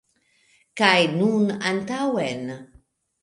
Kaj 0.81 0.95
nun 1.17 1.53
antaŭen! 1.73 2.49